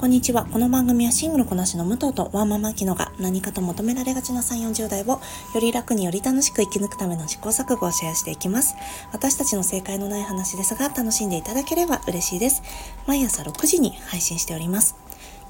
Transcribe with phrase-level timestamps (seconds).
[0.00, 0.46] こんにちは。
[0.46, 5.20] この番組はシングルこなしの武藤とワンママキノが何かと求められがちな3、40代をよ
[5.60, 8.76] り楽により楽しく生き抜くための試行錯誤をシェアしていきます。
[9.12, 12.62] 私たちの正解のない話ですが楽しんでいただければ嬉しいです。
[13.06, 14.96] 毎朝6時に配信しております。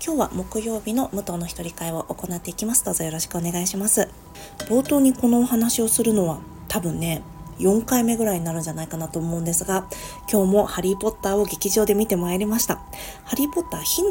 [0.05, 2.85] 今日は木曜日の武藤の一人会を行っていきます。
[2.85, 4.09] どうぞよろしくお願いします。
[4.69, 7.23] 冒頭にこのお話をするのは多分ね、
[7.61, 9.86] 4回目ぐらいになるんじゃないかなと思うんですが、
[10.30, 12.80] 今日もハリーポッターを劇場で見てまいりました。
[13.24, 14.02] ハリーポッター死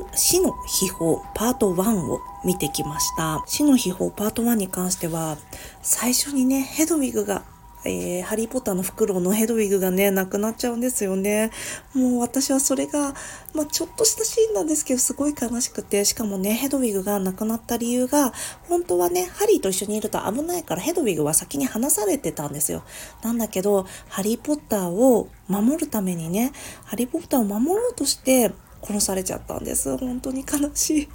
[0.41, 3.43] の秘宝パート1を見てきました。
[3.45, 5.38] 死の秘宝パート1に関しては、
[5.81, 7.43] 最初にね、ヘドウィグが
[7.86, 11.52] えー、ハリーポッターのフクロウのヘドウィグがね、亡くなっちゃうんですよね。
[11.94, 13.14] もう私はそれが、
[13.54, 18.34] まあ、ちょっとしたシーンなんですけど、すごい悲しくて、しかもね、ヘドウィグが亡くなった理由が、
[18.68, 22.84] 本当はね、ハリーと一緒にいると危ないから、ヘドウィグは先に離されてたんですよ。
[23.24, 26.52] なんだけど、ハリーポッターを守るためにね、
[26.84, 28.52] ハリーポッターを守ろうとして
[28.84, 29.98] 殺されちゃったんです。
[29.98, 31.10] 本当に悲しい。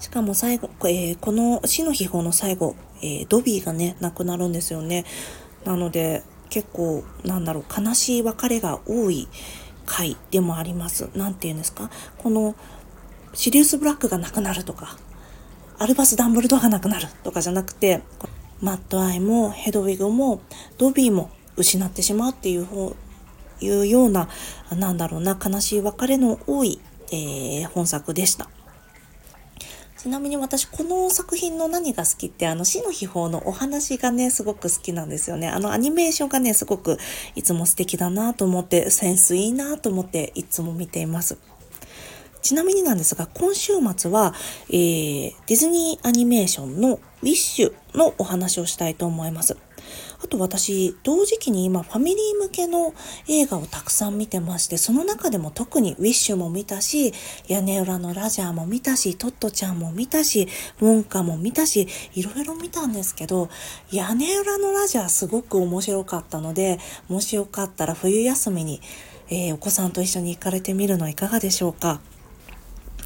[0.00, 5.04] しかも最後、えー、この死の秘宝の最後、えー、ドビーがね、亡くなるんですよね。
[5.64, 9.28] なので、結構、なんだろう、悲しい別れが多い
[9.84, 11.10] 回でもあります。
[11.14, 11.90] なんて言うんですか？
[12.16, 12.54] この、
[13.34, 14.96] シリウス・ブラックが亡くなるとか、
[15.78, 18.02] アルバス・ダンブルドアが亡くなるとかじゃなくて、
[18.62, 20.40] マットアイもヘドウィグも
[20.78, 22.94] ドビーも失ってしまうっていう方
[23.60, 24.28] いうような、
[24.70, 26.80] なんだろうな、悲しい別れの多い、
[27.10, 28.48] えー、本作でした。
[30.04, 35.48] ちなみに私この作品の何が好きってあの死の秘宝のお話がねすごく好きなんですよね。
[35.48, 36.98] あのアニメーションがねすごく
[37.34, 41.38] いつも素敵だなと思ってセンスいいなと思っていつも見ています。
[42.42, 44.34] ちなみになんですが、今週末は、
[44.68, 49.56] えー、ディズニーアニメーションのウィッシュのお話をしたいと思います。
[50.24, 52.94] あと私、同時期に今ファミリー向けの
[53.28, 57.12] 映画をたくさん見てまして、その中でも特にウィッシュも見たし、
[57.46, 60.48] 屋根裏のラジャーも見たし、トットちゃんも見たし、
[60.80, 63.50] ウォンカも見たし、いろいろ見たんですけど、
[63.92, 68.80] 屋根裏のラジャーすごく面白かったので、もしよかったら冬休みに、
[69.28, 72.00] えー、お子さんと一緒に行かれてみるのいかがでしょうか？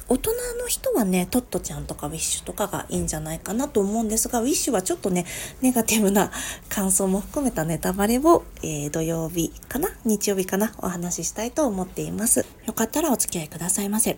[0.09, 5.27] 大人の人はね、トットちゃんとかウィッシュとかがいいんじゃないかなと思うんですが、ウィッシュはちょっとね、
[5.61, 6.31] ネガティブな
[6.67, 12.43] 感想も含めたネタバレを、えー、土曜日かな日曜日かなお話ししたいと思っています。
[12.65, 14.17] よかったらお付き合いくださいませ。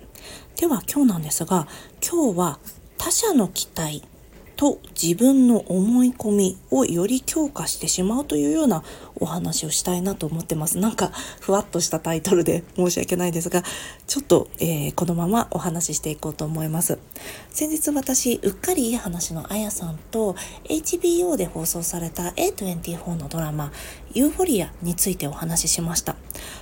[0.55, 1.67] では今日なんですが、
[2.01, 2.59] 今日は
[2.97, 4.03] 他者の期待
[4.61, 8.83] と自分の思い込みをより強化してしまうというような
[9.15, 10.77] お話をしたいなと思ってます。
[10.77, 11.07] なんか
[11.39, 13.63] ふわっとしたタイトルで 申し訳ないですが、
[14.05, 16.99] ちょっと、えー、このままお話ししていこうと思います。
[17.49, 20.35] 先日私、うっかりいい話のあやさんと
[20.65, 23.71] HBO で放送された A24 のドラマ
[24.13, 26.17] ユーフォリアについてお話ししました。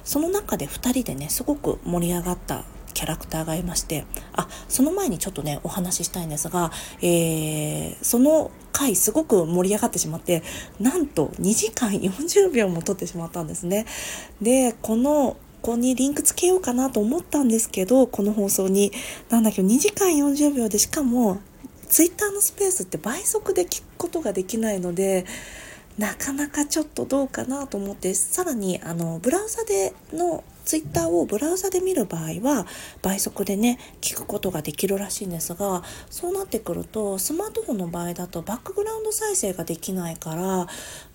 [0.05, 2.63] その中で2人でね、すごく盛り上がった
[2.93, 10.43] キャラクターがいまして、あ、その前にちょっとね、お話ししたいんですが、えー、その回すごく盛り上がってしまって、
[10.79, 13.85] なんと2時間40秒も撮ってしまったんですね。
[14.41, 18.93] で、このここにリンクつけようかなと思ったんですけど、この放送に。
[19.29, 21.39] なんだけど、2時間40秒でしかも、
[21.89, 25.25] ツイッターのスペースって倍速で聞くことができないので、
[25.99, 32.67] なかなかちょっとどうかなと思ってさらにあのブラウザでの Twitter をブラウザで見る場合は
[33.01, 35.81] 倍速でね聞くことができるらしいんですが
[36.11, 40.67] そうなってくるとスマートフォンの場合だとバックグラウンド再生ができないから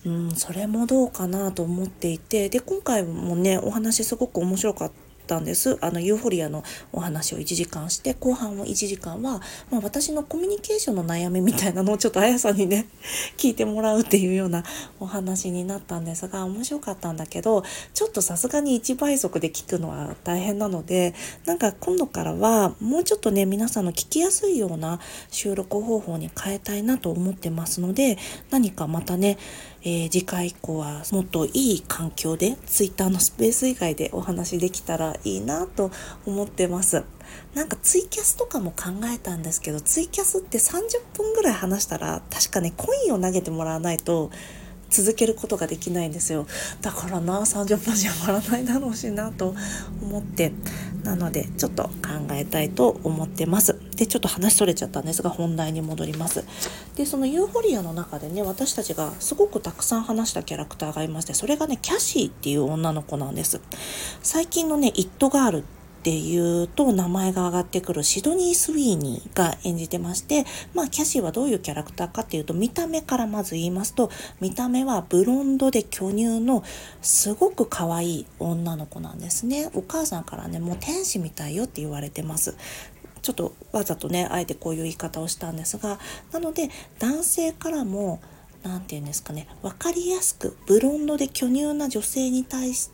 [0.05, 5.77] うんそれもどうかなと思っていてで今回もねお話すごく面白かったたんです。
[5.81, 9.41] あの、ユーフォリアのお話を1時間して、後半を1時間は、
[9.71, 12.87] まあ、私のコミュニケーションの悩みみたいなのをちょっとあやさんにね、
[13.37, 14.63] 聞いてもらうっていうような
[14.99, 21.13] お話になったんですが、面白かったんだけど、ちょっとさすがに1倍速で聞くのは大変なので、
[21.45, 24.99] なんか今度からは、もうちょっとね、皆さんの聞きやすいような
[25.31, 28.17] 収録方法に変えたいなと思ってますので、
[28.51, 29.37] 何かまたね、
[29.87, 35.91] えー、次回以降はもっといい環境で Twitter のスペース以外でお話できたらいいなと
[36.25, 37.03] 思ってます。
[37.53, 40.81] なんかツイキャスとかも考えたんですけどツイキャスって30
[41.15, 44.29] 分ぐらい話したら確かねコインを投げてもらわないと
[44.89, 46.45] 続けることができないんですよ
[46.81, 49.55] だからな30分じゃ終わらないだろうしなと
[50.01, 50.51] 思って
[51.05, 51.91] なのでちょっと考
[52.31, 53.79] えたいと思ってます。
[53.95, 56.43] でちょっと話それちゃったんですが本題に戻ります。
[56.95, 63.61] でそのユーフォリアの中でね私たちがすごくたくさん話したキャラクターがいましてそれがねキャシーっていう女の子なんです。
[64.23, 65.63] 最近のね「イットガール」っ
[66.05, 76.63] ていうと名前が上がってくるシドニー・スウィーニーが演じてまして、まあキャシーはどういうキャラクターかっていうと見た目からまず言いますと見た目はブロンドで巨乳の
[77.01, 79.71] すごく可愛い女の子なんですね。
[79.73, 82.55] お母さんからねもう天使みたいよって言われてます。
[83.23, 85.97] ちょっとわざとねあえてこういう言い方をしたんですが
[86.31, 86.69] なので
[86.99, 88.21] 男性からも
[88.61, 92.91] 何て言うんですかね分かりやすくブロンドで巨乳な女性に対す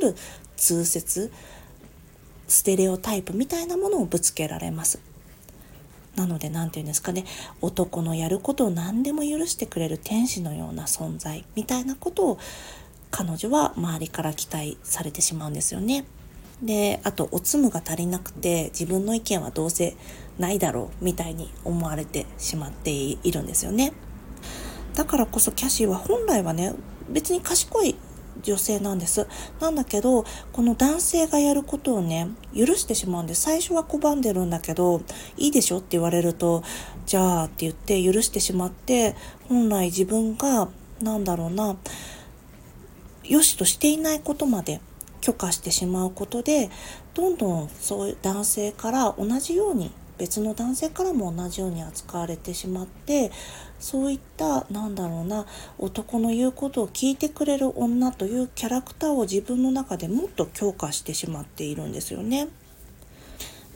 [0.00, 0.16] る
[0.56, 1.30] 通説
[2.48, 4.98] ステレオタイプみたいなものをぶつけられます。
[6.16, 7.24] なので何て言うんですかね
[7.60, 12.38] 男のやることを何でも許してくれる天使のような存在みたいなことを
[13.12, 16.04] 彼女は周りから期待されてしまうんですよね。
[16.62, 19.96] であとおつむが足りなくて自分の意見はどうせ
[20.40, 23.92] ないだろうみたいに思われてしまっているんですよね。
[24.94, 26.74] だからこそキャシーは本来はね
[27.08, 27.94] 別に賢い
[28.42, 29.26] 女性なんです。
[29.60, 35.02] なんだけど、この男性がやることをね、許してしまうんで、最初は拒んでるんだけど、
[35.36, 36.62] いいでしょって言われると、
[37.06, 39.14] じゃあって言って許してしまって、
[39.48, 40.68] 本来自分が、
[41.00, 41.76] なんだろうな、
[43.24, 44.80] 良しとしていないことまで
[45.20, 46.70] 許可してしまうことで、
[47.14, 53.30] どんどんそういう男性から同じように別の男性からも同じように扱われてしまって
[53.78, 55.46] そういったなんだろうな
[55.78, 62.48] 男の言うことを聞いてくれる女というキャラクターを自分の中でもっと強化してしまっているんですよね。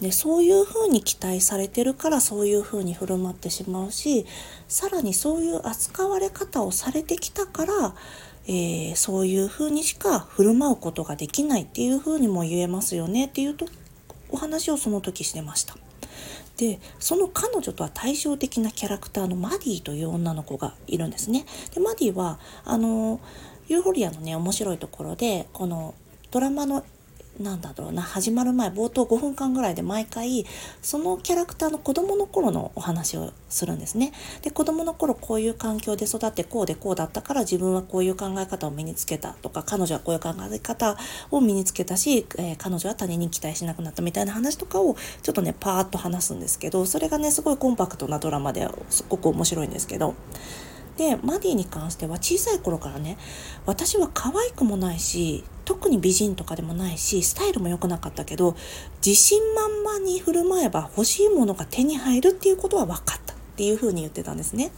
[0.00, 4.26] でそういうふうに期待されてるからそういうふうに振る舞ってしまうし
[4.66, 7.94] さらにそういう扱われ方をされてきたから、
[8.48, 13.66] えー、そういうふうにしか振る舞うことができないっていうふうにも言えますよねっていうと
[14.28, 15.76] お話をその時してました。
[16.56, 21.46] でその彼女とは対照的なキャラクターのマディという女の子がいるんですね。
[21.74, 23.20] でマディはあの
[23.68, 25.94] ユーフォリアのね面白いところでこの
[26.30, 26.84] ドラマの
[27.40, 30.44] なんだろうな始まる前冒頭5分間ぐらいで毎回
[30.82, 34.12] そのキャラクターの子供の頃のお話をするんですね。
[34.42, 40.96] で子供の頃こういう環境で育ってこうでこうだったから自分はこういう考え方を身につけたとか彼女はこういう考え方
[41.30, 50.14] を身につけたし、えー、彼女は他人に期待しなくなったみたいな話とかをちょっとねパーッと話すんですけどそれがねすごいコンパクトなドラマですごく面白いんですけど。
[50.96, 53.16] でマディに関しては小さい頃からね
[53.64, 55.42] 私は可愛くもないし
[55.72, 58.54] 特に美人とかでもないしスタイルも良くなかったけど
[59.04, 64.70] 自信満々に振る舞えば欲しいものが手に入るっていうことは分かったっていうふうに言ってたんですね。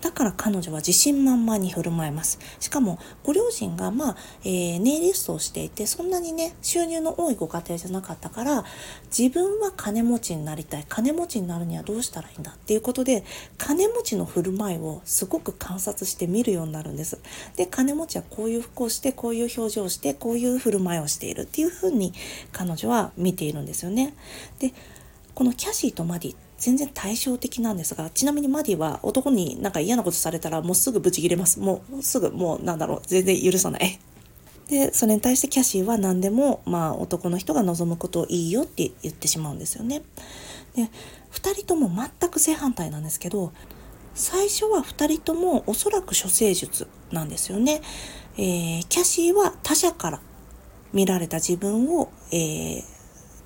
[0.00, 2.38] だから彼女は自信満々に振る舞います。
[2.58, 8.64] しかも、ご両親が、まあ、えー、ネイリストをしていて、そんなにね、収入の多いご家庭じゃなかったから、
[9.16, 10.86] 自分は金持ちになりたい。
[10.88, 13.24] 金持ちになるにはどうしたらいいんだっていうことで、
[13.58, 17.18] 金持ちの振る舞いをすごく観察して見るようになるんです。
[17.56, 22.12] で、金持ちはこういう服をして、こういう表情をして、こういう振る舞いをしているっていうふうに
[22.52, 24.14] 彼女は見ているんですよね。
[24.58, 24.72] で、
[25.34, 31.58] このキャシーとマディ全然対照的なんですが、ちなみにマディは男になんか嫌なことされたらもうすぐブチ切れます。
[31.58, 33.98] もうすぐもうなんだろう、全然許さない。
[34.68, 40.02] で、それに対してキャシーは何でも、まあ男の人が望むことをいいよって言ってしまうんですよね。
[40.76, 40.88] で、2
[41.54, 43.52] 人とも全く正反対なんですけど、
[44.14, 47.80] 最初は2人ともおそらく処世術なんですよね。
[48.36, 50.20] えー、キャシーは他者から
[50.92, 52.99] 見られた自分を、えー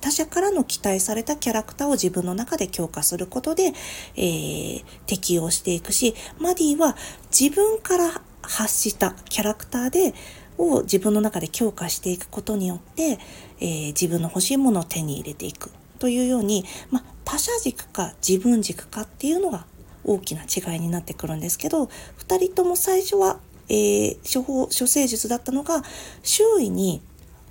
[0.05, 3.73] 他者からの期待されたキャラクターを自分の中で強化することで、
[4.15, 6.95] えー、適応していくし、マディは
[7.31, 10.13] 自分から発したキャラクターで、
[10.59, 13.17] を自分の中で強化していくことによって、
[13.59, 15.71] えー、自分の欲しいものを手に入れていく。
[15.97, 19.65] というように、まあ、他者軸か自分軸かっていうのが
[20.03, 25.81] 大きな違いになってくるんですけど、二人とも最初は、えー、処方、処世術だったのが、
[26.21, 27.01] 周囲に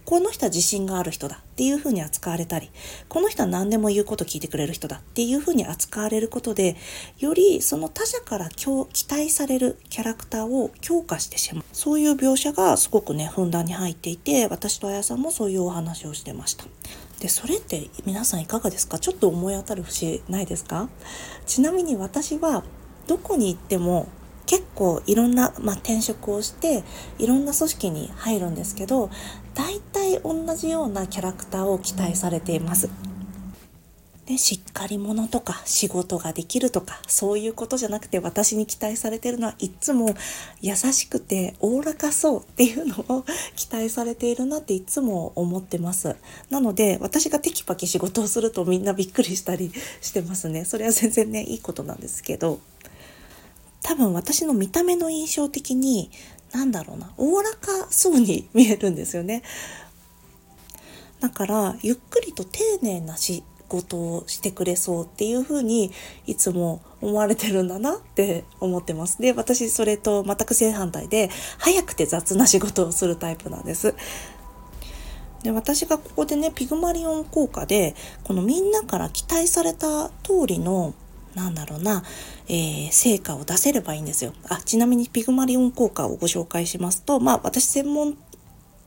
[0.04, 1.43] この人は自信がある人だ。
[1.54, 2.72] っていうふうに扱われたり、
[3.08, 6.76] この人は何でも言うこと聞いてくれる人だっていうふうに扱われることで、
[7.20, 8.66] よりその他者から期
[9.08, 11.64] 待されるキャラクターを強化してしまう。
[11.72, 16.64] そういう描写がすごくね、ふんだんに入っていて、私とあやさんもそういうお話をしてました。
[17.20, 18.98] で、それって皆さんいかがですか？
[18.98, 20.88] ちょっと思い当たる節ないですか？
[21.46, 22.64] ちなみに私は
[23.06, 24.08] どこに行っても
[24.46, 26.84] 結構いろんな、まあ、転職をして
[27.18, 29.08] いろんな組織に入るんですけど
[29.54, 29.80] 大
[30.14, 32.88] 体同じようなキャラクターを期待されています。
[34.26, 40.14] で、しっかり者とか仕事ができるとかそういうことじゃなくて私に期待されてるのはいつも
[40.62, 46.16] 優しくておおらかそうっていうのを期待されているなっていつも思ってます。
[46.48, 50.64] なので私がテキパキ仕事をするとみんなびっくりしたり してますね。
[50.64, 52.60] それは全然ねいいことなんですけど。
[53.82, 56.10] 多分私の見た目の印象的に、
[56.54, 59.42] なんだろうな、おおらかそうに見えるんですよね。
[61.24, 65.90] だからゆっくりと丁寧な仕事をしてくれそうっていうふうに
[66.26, 69.22] いつも思われてるんだなって思ってます。
[69.22, 73.94] で、私それと全く正反対で早くて雑な仕事をするタイプなんです。
[75.42, 80.92] で私がここでねピグマリオン効果でこのみんなから期待された通りの
[81.34, 82.04] なんだろうな、
[82.48, 84.34] えー、成果を出せればいいんですよ。
[84.48, 88.16] あ、ちなみにピグマリオン効果をご紹介しますと、まあ私専門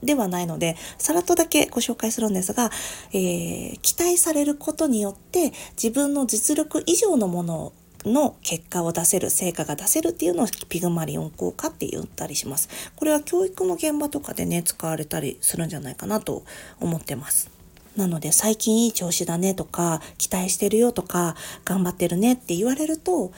[0.04, 2.70] ではないので、さらっとだけご紹介するんですが、
[3.14, 5.52] えー、期待されることによって
[5.82, 7.74] 自分の実力以上のもの
[8.06, 12.70] の結果を出せる、成果が出せるっていうのをピグマリオン効果って言ったりします。
[12.96, 16.44] これは教育の現場とかでね、使われたりするんじゃないかなと
[16.80, 17.58] 思ってます。
[17.98, 21.36] なので最近いい調子だねとか期待してるよとか
[21.66, 23.32] 頑張ってるねって言われると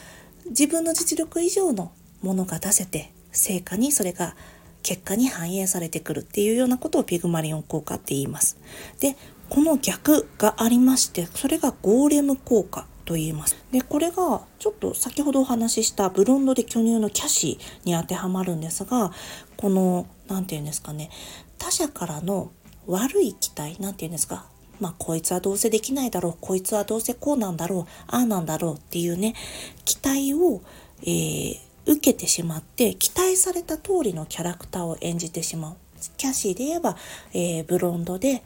[0.49, 4.35] 自分の実力以上のものが出せて成果にそれが
[4.83, 8.57] 結果に反映されてくるっていうようなことをピグマリオン効果って言います。
[8.99, 9.15] で、
[9.49, 13.57] この逆がありまして、それがゴーレム効果と言います。
[13.71, 19.11] で、これがちょっと先ほどお話ししたブロンドで巨乳のキャシーに当てはまるんですが、
[19.57, 21.09] この、何て言うんですかね、
[21.57, 22.51] 他者からの
[22.85, 24.45] 悪い期待、何て言うんですか、
[24.79, 29.33] まあ、こいつはどうせできないだろう、こいつはどうせこうなんだろう、ああなんだろうっていうね、
[29.85, 30.61] 期待を、
[31.01, 31.59] えー、
[31.89, 35.75] 受けてしまって期待された通りのキャラクターを演じてしまう。
[36.17, 36.95] キャシーで言えば、
[37.33, 38.43] えー、ブロンドで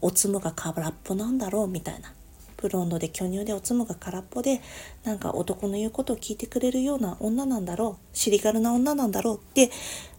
[0.00, 2.12] おつむが空っぽなんだろうみたいな。
[2.56, 4.62] ブロンドで巨乳でおつむが空っぽで
[5.02, 9.70] なんか男の言うことを聞いてくれるような女なんだろう尻軽な女なんだろうって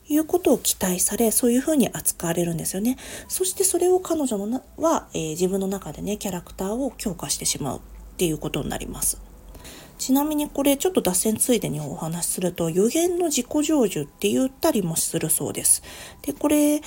[0.08, 7.82] いうことを期待されそういうふうに扱われるんですよねそしてそれを彼女のは、えー、自分の中でねキャラクターを強化してしまうっ
[8.18, 9.25] ていうことになります
[9.98, 15.84] ちなみにこれちょっと脱線ついでにお話しすると予言の自己成就って言ったりもするそうです。
[16.22, 16.82] で、これ以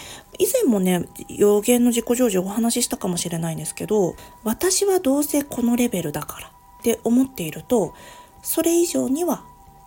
[0.52, 6.50] 前もね、予言の自己成就お話ししたかもしれないんですけど、私はどうせこのレベルだからっ
[6.82, 7.94] て思っていると、
[8.42, 9.44] それ以上には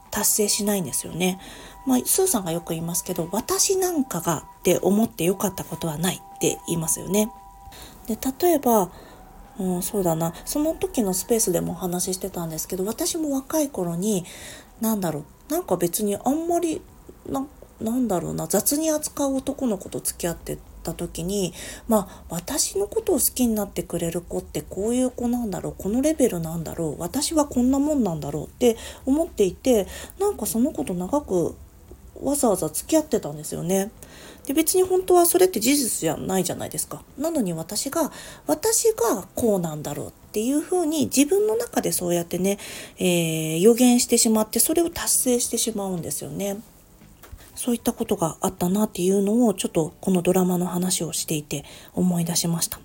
[0.10, 1.40] 達成しないんですよね。
[1.86, 7.32] まあ、スーさんがよく言いますけど、私なんかがって思ってよかったことはないって言いますよね。
[8.08, 8.92] で、例えば、
[9.62, 10.34] うん、そうだな。
[10.44, 14.26] その時のスペースでもお話ししてたんですけど私も若い頃に
[14.82, 15.54] 何だろう。
[15.54, 16.82] なんか別にあんまり
[17.30, 17.46] な
[17.80, 18.48] なんだろうな。
[18.48, 21.54] 雑に扱う男の子と付き合ってた時に
[21.88, 25.76] まあ私のことを好きになってくれる子ってこういう子なんだろう。
[25.78, 27.00] このレベルなんだろう。
[27.00, 29.86] 私はこんなもんなんだろうって思っていて
[30.20, 31.56] なんかその子と長く
[32.20, 33.92] わざわざ付き合ってたんですよね。
[34.46, 37.04] で別に本当はそれって事実じゃないじゃないですか。
[37.18, 38.12] なのに私が
[38.48, 42.58] 私がこうなんだろうっていうふうに自分の中でそうやってね、
[42.98, 46.58] えー、予言してしまってそれを達成してしまうんですよね。
[47.56, 52.80] そういったことがあったなっていうのをちょっとこのドラマの話をしていて思い出しました。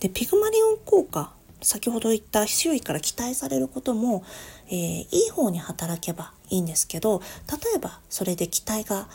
[0.00, 1.32] でピグマリオン効果
[1.62, 4.24] 先ほど言った周囲から期待されることも、
[4.68, 7.20] えー、いい方に働けばいいんですけど
[7.50, 9.08] 例えばそれで期待が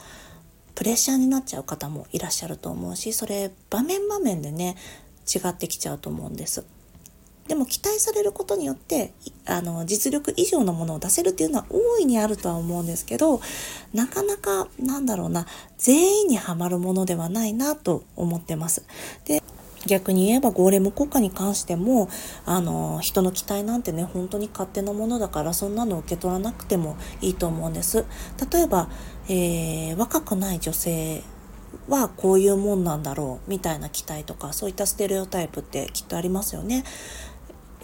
[0.82, 4.76] プレッシャーになっちゃう方もいらっしゃると思うしそれ場面場面でね
[5.32, 6.66] 違ってきちゃうと思うんです。
[7.48, 9.14] でも期待されることによって
[9.46, 13.42] あの実力以上のものを出せるっていうのは大いにあるとは思うんですけど
[13.94, 15.46] なかなかなんだろうな
[15.78, 18.84] 全員にはまるものではないなと思ってます。
[19.26, 19.44] で
[19.88, 22.10] 逆に言えばゴーレム国家に関しても
[22.46, 28.06] あの人の期待なんてね本当に勝手なものだからそんなの受け取らなくてもいいと思うんです。
[28.52, 28.90] 例えば、
[29.28, 31.24] えー、若くない女性
[31.88, 36.84] はこういうもんなんだろうみたいな期待とかそういったステレオタイプってきっとありますよね。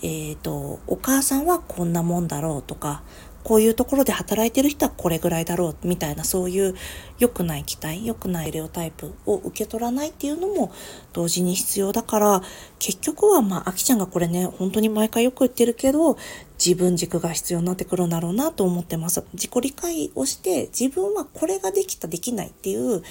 [0.03, 3.01] えーとお母さんはこんなもんだろうとか
[3.47, 6.75] こういうところで働いてる人はこれぐらいだろうみたいなそういう
[7.17, 10.73] 良くない期待良くないレオタイプを受け取らないっていうのも
[11.13, 12.41] 同時に必要だから
[12.77, 16.17] 結局はまああきちゃんがこれね本当に毎回よく言ってるけど
[16.61, 23.01] 自分軸が必要になってくるんだろうなと思ってます自己理解をして自分はこれができたできないっていう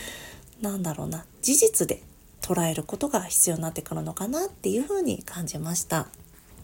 [0.61, 2.03] なんだろうな事実で
[2.43, 6.09] 捉えることが必要になってくるのかなっていうふうに感じました。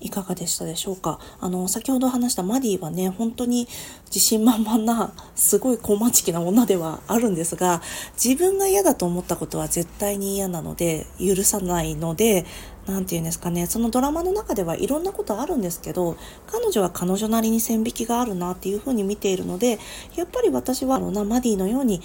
[0.02, 1.18] いかがでしたでしょうか？
[1.40, 3.68] あの先ほど話したマディはね本当に
[4.06, 7.80] 自信満々なすごい小町気な女ではあるんですが
[8.22, 12.44] 自分が嫌だと思ったことは絶対に嫌なので許さないので
[12.86, 16.16] 何て言うんですかねそのドラマの中ではいろんなことあるんですけど
[16.46, 19.78] 彼女は彼女なりに線引きがあるなっていうふうに見ているので
[20.16, 22.02] やっぱり私はなマディのように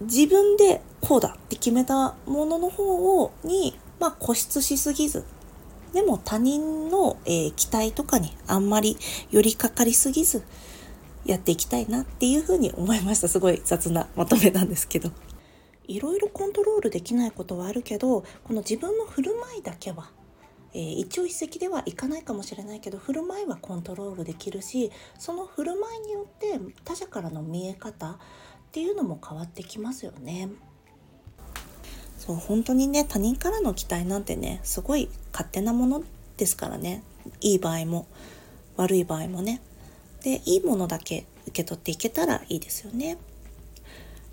[0.00, 5.24] 自分でこうだって決めたものの方をに、まあ、固執しすぎず
[5.92, 8.96] でも他人の、えー、期待とかにあんまり
[9.30, 10.42] 寄りかかりすぎず
[11.24, 13.28] やっていきたいなっていうふうに思いました。
[13.28, 15.10] すごい雑なまとめなんですけど。
[15.90, 20.12] いろいろコントロールできないことはあるけどこの自分の振る舞いだけは、
[20.72, 28.16] えー、一朝一夕ではいかないかもしれないけど振る舞いはコントロールできるしその振る舞いによって他者からの見え方っ
[28.70, 30.48] ていうのも変わってきますよね。
[32.20, 36.04] そう本当にね他人からの期待なんてねすごい勝手なもの
[36.36, 37.02] ですからね
[37.40, 38.06] いい場合も
[38.76, 39.62] 悪い場合もね
[40.22, 43.16] でいいものだけ受け取っていけたらいいですよね。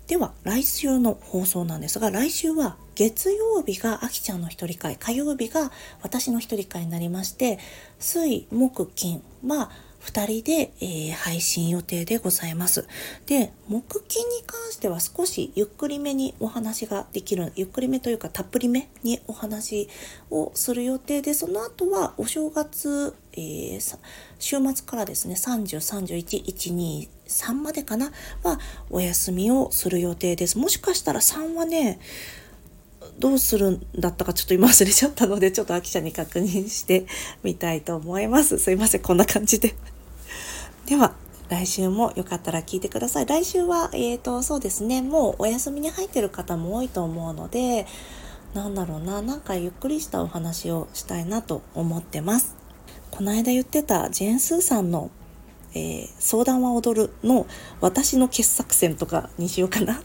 [0.06, 5.70] では来週の放送なんですが来週は月曜日があきちゃんの一人会火曜日が
[6.02, 7.58] 私の一人会になりまして
[7.98, 9.70] 水木金はまあ
[10.08, 12.86] 2人で、えー、配信予定でございます。
[13.26, 19.88] で、木金に関しては少しゆっくりめにお話ができる、ゆっくりめというかたっぷりめにお話
[20.30, 23.98] をする予定で、その後はお正月、えー、
[24.38, 28.10] 週末からですね、30、31、1、2、3までかな
[28.42, 28.58] は
[28.90, 30.56] お休みをする予定です。
[30.56, 32.00] もしかしたら3はね、
[33.18, 37.06] どうするんだったかちょっと今忘れちゃったので、ちょっと秋ちゃんに確認して
[37.42, 38.58] みたいと思います。
[38.58, 39.74] すいません、こんな感じで。
[40.88, 41.12] では、
[41.50, 43.26] 来週もよかったら聞いてください。
[43.26, 47.86] 来週は、えっ、ー、と、そうですね、もうお休みに入ってる方も多いと思うので、
[48.54, 52.56] なんだろうな、なんかゆっくりしたお話をしたいなと思ってます。
[53.10, 55.10] この間言ってたジェーン・スーさんの、
[55.74, 57.46] えー、相談は踊るの
[57.82, 60.00] 私の傑作選とかにしようかな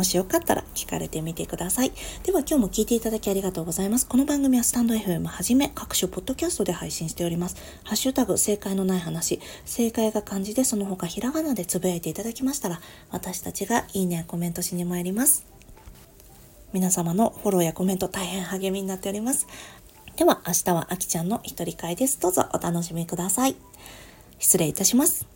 [0.00, 1.92] もしよかったら聞かれてみてください。
[2.22, 4.08] では今日も聞いていただきありがとうございます。
[4.08, 7.56] この番組はスタンド FM はじめ各種ポッドキャストで配信しております。
[7.84, 12.80] ハッシュタグ正解のない話、正解が漢字でその他ひらがなでつぶやいていただきましたら
[13.10, 15.44] 私たちがいいねやコメントしに参ります。
[16.72, 19.46] 皆様のフォローやコメント大変励みになっております。
[20.16, 22.18] では明日はあきちゃんの一人会です。
[22.18, 23.56] どうぞお楽しみください。
[24.38, 25.26] 失礼いたします。